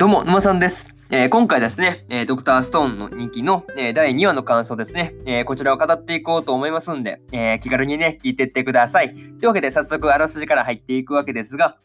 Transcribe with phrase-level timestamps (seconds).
[0.00, 0.86] どうも、沼さんです。
[1.10, 9.12] えー今回ですね、えードクターストーンの2期の、えー第2話の感想ですね、えこちらを語っていこうと思いますんで、え気軽にね、聞いてってください。
[9.12, 11.76] というわけで、早速、あらすじから入っていくわけですが、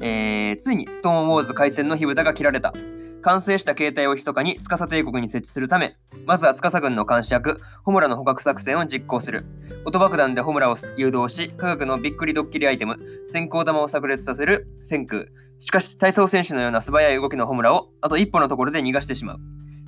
[0.00, 2.72] えーついにストーンウォーズ回戦の火蓋が切られた。
[3.20, 9.44] 完成した形態を密かに司帝国に設置するため、まずは司軍の監視役、ホムラの捕獲作戦を実行する。
[9.84, 12.96] 音爆弾でホムラを誘導し、科学のびっくりドッキリアイテム、
[13.26, 15.26] 先行玉を炸裂させる先空。
[15.58, 19.38] しかし、体操選手のような素早い動きのホムラをあと一歩のところで逃がしてしまう。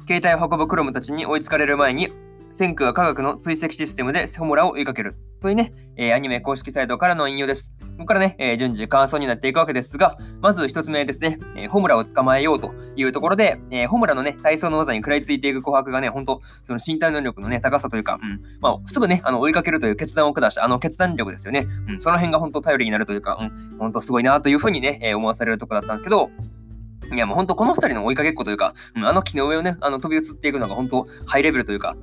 [0.09, 2.13] 携帯を運ぶクロムたちに追いつかれる前に、
[2.51, 5.17] 先空は科学の追跡システムでホムラを追いかける。
[5.41, 7.73] というね、えーアニメ公式サイトからの引用です。
[8.01, 21.67] ここからね、えー順次感想になっていくわけですが、まず1つ目ですね、えーホムラを捕まえようというところで、えーホムラのね、体操の技に食らいついていく琥珀がね、本当その身体能力のね、高さというか、うん、まあ、すぐね、あの追いかけるという決断を下した、あの決断力ですよね。
[21.89, 26.31] うん、その辺が本当頼りになるというか、うん、本当すごいなというふうにね、え思わされるところだったんですけど、
[27.13, 31.97] いやもう本当この二人の追いかけっこというか、うん、あの木の上をね、あの飛び移っていくのが本当ハイレベルというか、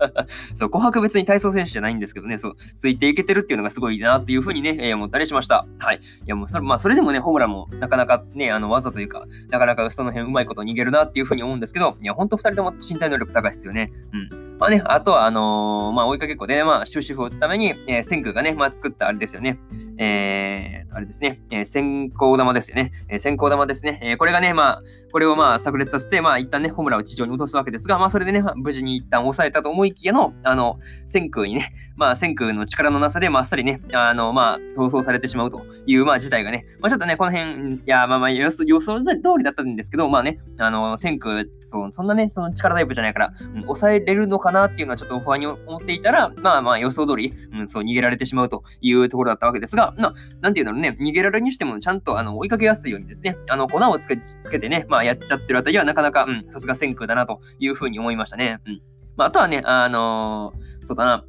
[0.54, 5.66] そう、琥珀別に体操選手じゃないんですけどね、そう、ついていけてるっていうのがすごいなっていうふうにね、えー思ったりしました。
[5.78, 5.96] はい。
[5.96, 13.90] いやもうそれ、まあそれでもね、ホームランもなかなかね、あの技というか、なかなかその辺うまいこと逃げるなっていうふうに思うんですけど、いや、本当二人とも身体能力高いですよね。
[14.12, 14.58] うん。
[14.58, 19.58] まあね、あとは、あのーまあ追いかけっこでね、まあ終止符を打つために、えー、千空がね、まあ作ったあれですよね。
[19.96, 22.92] えー、あれですね、えー、先行玉ですよね。
[23.08, 23.98] えー、先行玉ですね。
[24.02, 58.60] えーこれがね、まあ、これをまあ炸裂させて、まあ一旦ね、ホムラを地上に落とすわけですが、まあそれでね、まあ無事に一旦抑えたと思いきやの、あの、先空にね、まあ先空の力のなさで、まああっさりね、あの、まあ逃走されてしまうという、まあ事態がね、まあちょっとね、この辺、いや、まあまあ予想予想通りだったんですけど、まあね、あの、先空、そう、そんなね、その力タイプじゃないから、うん抑えれるのかなっていうのはちょっと不安に思っていたら、まあまあ予想通り、うん、そう逃げられてしまうというところだったわけですが、まあ、なんていうのね、逃げられるにしてもちゃんとあの追いかけやすいようにですね、あの粉をつけつけてね、まあやっちゃってるあたりはなかなか、うん、さすが先空だなというふうに思いましたね。
[58.66, 58.82] うん。
[59.16, 61.24] まあ、あとはね、あのーそうだな、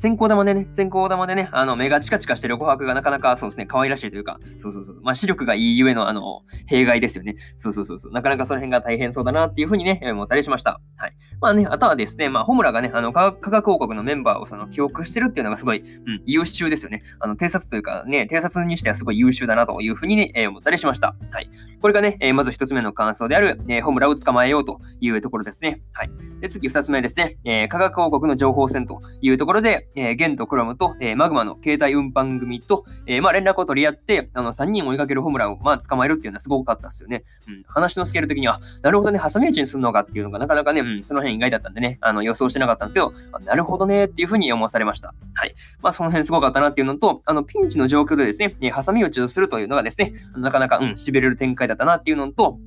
[0.00, 7.34] 先行玉でね、先行玉でね、あの、目がチカチカしてる琥珀がなかなかそうですね、可愛らしいというか、そうそうそう、まあ、視力がいいゆえの、あの、弊害ですよね。
[7.58, 10.80] そうそうそうそう、なかなかその辺が大変そうだなっていうふうにね、思ったりしました。
[10.96, 11.12] はい。
[11.42, 17.02] まあね、あとはですね、まあ、ホムラがね、あの、科学科学王国のメンバーをその記憶してるっていうのがすごい、うん、優秀ですよね。
[17.18, 21.14] あの、偵察というかね、偵察にしてはすごい優秀だなというふうにね、えー思ったりしました。
[21.30, 21.50] はい。
[21.82, 25.82] これがね、えーまず一つ目の感想である、えーホムラを捕まえようというところですね。
[25.92, 26.10] はい。
[26.40, 37.24] で、次二つ目ですね、えー科学王国の情報戦というところで、えーゲンとクロムと、えーマグマの携帯運搬組と、えーまあ、連絡を取り合って、あの、3人追いかけるホームランを、まあ、捕まえるっていうのはすごかったですよね。
[37.48, 37.62] うん。
[37.66, 43.12] 話のスケール的には、なるほどね、挟み撃ちにするのかっていうのがなかなかね、うん、その辺意外だったんでね、あの、予想してなかったんですけど、
[43.44, 45.14] なるほどねっていうふうに思わされました。
[45.34, 45.54] はい。
[45.82, 52.58] まあ、その辺すごかったなっていうのと、あの、ピンチの状況でですね、えー挟み撃ちをするというのがですね、なかなか、うん、痺れる展開だったなっていうのと、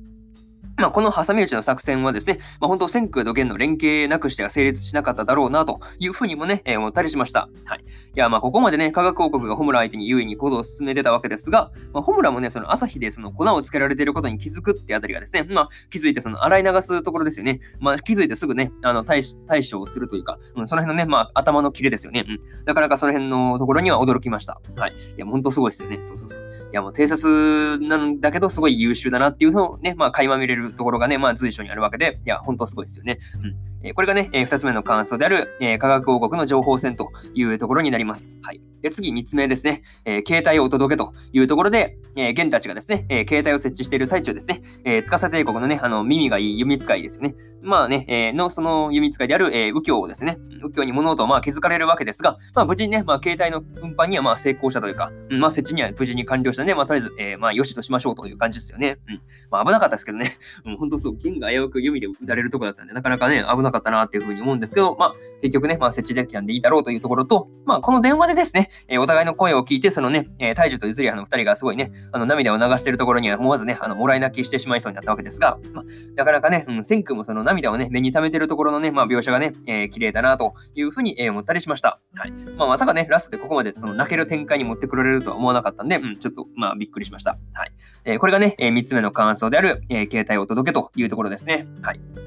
[0.76, 7.48] まあ、この挟み撃ちの作戦はですね、まあ、本当、千空と元の連携なくしては成立しなかっただろうなというふうにもね、えー思ったりしました。
[7.64, 7.80] はい。
[7.80, 7.82] い
[8.14, 17.60] や、まあ、ここまでね、科学王国がホムラ相手に優位に行動を進めてたわけですが、まあ、ホムラもね、その朝日でその粉をつけられていることに気づくってあたりがですね、まあ、気づいてその洗い流すところですよね。
[17.80, 22.24] まあ、気づいてすぐね、あの対対処をするというか、うん、その辺のね、まあ、頭の切れですよね。
[22.28, 22.38] うん。
[22.64, 24.60] なかなかその辺のところには驚きました。
[24.76, 24.92] はい。
[24.92, 25.98] いや、本当すごいですよね。
[26.02, 26.42] そうそうそう。
[26.72, 33.18] いや、もう偵察なんだけど、すごい優秀だなっていうのをね、まあ、垣間見れるところがね、まあ、随所にあるわけで、いや、本当すごいですよね。
[33.42, 33.73] うん。
[33.84, 38.38] えこれがね、えー二つ目の感想である、え科学王国の情報戦というところになります。
[38.42, 38.60] はい。
[38.80, 47.34] で、次、三つ目ですね、え携帯をお届けというところで、えー、玄たちがですね、え携帯を設置している最中ですね、え、司帝国のね、あの、耳がいい弓使いですよね。
[47.62, 58.98] まあね、えの、その弓使いである、え右京をですね、右京に物事をまあ気づかれるわけですが、まあ無事にね、まあ携帯の運搬にはまあ成功したというか、まあ設置には無事に完了したので、まあとりあえず、えーまあよしとしましょうという感じですよね。
[59.08, 59.20] うん。
[59.50, 60.32] まあ危なかったですけどね、
[60.66, 65.12] うん、本当そう、剣が危うく弓で撃たれるとこだったんで、なかなかね、危なかったなっていうふうに思うんですけど、まあ
[65.42, 75.84] 結局ね、まあ設置できたんでいいだろうというところと、まあこの電話でですね、えお互いの声を聞いて、そのね、えー、大樹と譲り派の二人がすごいね、あの涙を流しているところには思わずね、あの、もらい泣きしてしまいそうになったわけですが、まあ、
[76.16, 82.00] なかなかね、うん、千空もその涙をね、目に溜めてるところのね、まあ描写がね、えー綺麗だなというふうに、え思ったりしました。
[82.14, 82.32] はい。
[82.56, 87.38] まあまさかね、ラストでここまでその泣ける展開に持ってくれるとは思わなかったんで、うん、ちょっとまあびっくりしました。
[87.52, 87.72] はい。
[88.04, 91.66] えーこれがね、えー三つ目の感想である、えー携帯をお届けというところですね。
[91.82, 92.23] はい。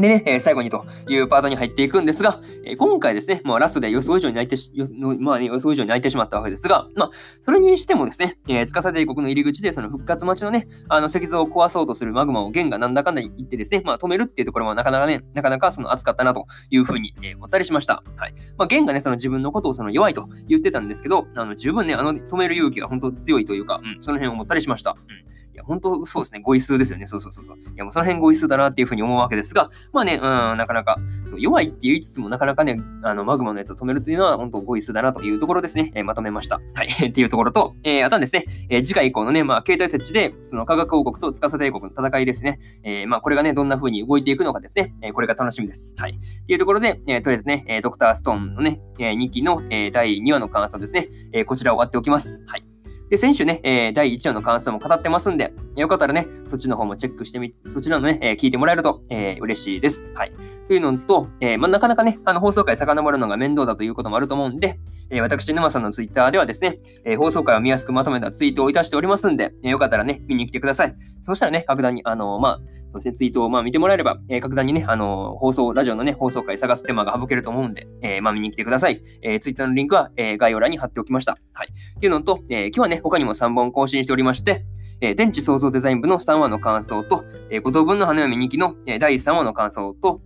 [0.00, 7.10] でね、え最後にというパートに入っていくんですが、え今回ですね、まあ、ラストで予想以上に泣いてし、まあね、予想以上に泣いてしまったわけですが、まあ、
[7.40, 18.02] それにしてもですね、えー、司帝国の入り口でその復活待ちのね、あの石像を壊そうとするマグマを元がなんだかんだ言ってですね、まあ、止めるっていうところもなかなかね、なかなかその熱かったなというふうに、え思ったりしました。
[18.16, 18.34] はい。
[18.56, 24.96] まあ、元がね、その自分のことをその弱いと言ってたんですけど、あの十分ね、あの止める勇気が本当強いというか、うん、その辺を思ったりしました。
[25.08, 26.40] うんいや、本当そうですね。
[26.40, 27.06] 語彙数ですよね。
[27.06, 27.56] そうそうそうそう。
[27.56, 35.92] いや、もうその辺語彙数だなっていうふうに思うわけですが、まあね、うん、なかなか、そう弱いって言いつつも、なかなかね、あの、マグマのやつを止めるというのは、本当語彙数だなというところですね。
[35.94, 36.60] えー、まとめました。
[36.74, 36.88] はい。
[37.08, 42.58] っていうところと、えー、あとはですね、えー、次回以降のね、まあ、携帯設置で、その科学王国と司帝国の戦いですね。
[42.84, 44.94] えー、まあ、これがね、どんな風に動いていくのかですね。
[45.00, 45.94] えー、これが楽しみです。
[45.96, 46.12] はい。
[46.12, 51.08] っていうところで、えー、とりあえずね、え、ドクターストーンのね、えー、2期の、えー、第2話の感想ですね。
[51.32, 52.44] えー、こちらを終わっておきます。
[52.46, 52.75] はい。
[53.08, 60.10] で、先週ね、えー、第1話の感想も語ってますんで、よかったらね、そっちの方もチェックしてみ、そちらのね、えー、聞いてもらえると、えー、嬉しいです。
[60.14, 60.32] はい。
[60.68, 64.80] というのと、えー、まあ、なかなかね、あの、放送回遡るのが面倒だということもあると思うんで、
[65.10, 70.94] えー、私、沼さんのツイッターではですね、えー、放送回を見やすくまとめたツイートをいたしておりますんで、えー、よかったらね、見に来てください。
[71.22, 72.60] そしたらね、格段に、あの、まあ、
[72.92, 79.02] そうですね、ツイートをまあ見てもらえれば、えー、格段にね、あの、放送、ラジオのね、放送回探す手間が省けると思うんで、えー、まあ見に来てください。
[79.22, 81.36] えー、ツイッターのリンクは、えー、概要欄に貼っておきました。
[81.52, 81.68] はい。
[81.68, 84.64] っていうのと、えー、今日はね、他にも3本更新しておりまして、
[85.00, 90.20] えー、電池創造デザイン部の3話の感想と、えー、5等分の花嫁2期の、えー、第3話の感想と、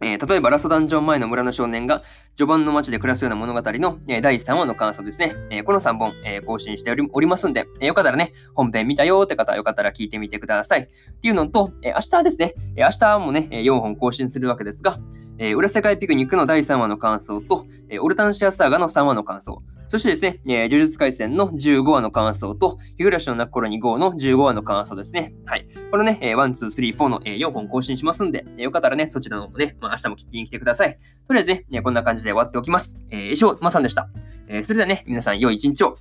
[0.00, 2.02] えー、例えばラストダンジョン前の村の少年が
[2.36, 5.34] 序盤の街で暮らすような物語の、えー、第3話の感想ですね。
[5.50, 10.80] えー、この3本、え更新しておりますんで、えよかったらね、本編見たよって方よかったら聞いてみてください。
[10.80, 10.86] っ
[11.20, 14.98] ていうのと、え明日ですね、え明日もね、4本更新するわけですが、
[15.38, 25.34] え裏世界ピクニックの第3話の感想と、えオルタンシアスターガの3話の感想、そしてですね、えー、呪術廻戦の15話の感想と、日暮らしの泣く頃に5の15話の感想ですね。
[25.46, 25.68] はい。
[25.90, 30.98] このね、えー、1、2、3、4の、えー、4本更新しますんで、えー、よかったらね、そちらの方もね、まあ、明日も聞きに来てください。
[31.28, 32.98] とりあえずね、こんな感じで終わっておきます。
[33.10, 34.08] えー、以上、まさんでした。
[34.48, 35.96] えー、それではね、皆さん良い一日を。